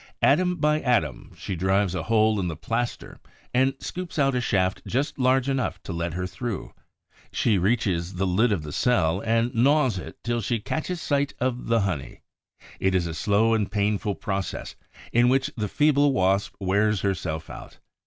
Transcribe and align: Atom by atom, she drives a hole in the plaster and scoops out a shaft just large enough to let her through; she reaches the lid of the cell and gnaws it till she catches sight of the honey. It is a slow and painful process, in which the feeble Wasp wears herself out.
Atom 0.23 0.55
by 0.55 0.81
atom, 0.81 1.29
she 1.37 1.55
drives 1.55 1.93
a 1.93 2.01
hole 2.01 2.39
in 2.39 2.47
the 2.47 2.55
plaster 2.55 3.19
and 3.53 3.75
scoops 3.77 4.17
out 4.17 4.33
a 4.33 4.41
shaft 4.41 4.81
just 4.87 5.19
large 5.19 5.47
enough 5.47 5.79
to 5.83 5.93
let 5.93 6.15
her 6.15 6.25
through; 6.25 6.73
she 7.31 7.59
reaches 7.59 8.15
the 8.15 8.25
lid 8.25 8.51
of 8.51 8.63
the 8.63 8.71
cell 8.73 9.19
and 9.23 9.53
gnaws 9.53 9.99
it 9.99 10.17
till 10.23 10.41
she 10.41 10.59
catches 10.59 10.99
sight 10.99 11.35
of 11.39 11.67
the 11.67 11.81
honey. 11.81 12.21
It 12.79 12.95
is 12.95 13.05
a 13.05 13.13
slow 13.13 13.53
and 13.53 13.71
painful 13.71 14.15
process, 14.15 14.75
in 15.13 15.29
which 15.29 15.51
the 15.55 15.67
feeble 15.67 16.13
Wasp 16.13 16.55
wears 16.59 17.01
herself 17.01 17.51
out. 17.51 17.77